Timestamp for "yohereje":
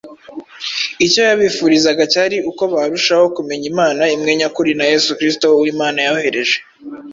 6.07-6.57